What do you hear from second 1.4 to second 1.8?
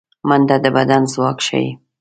ښيي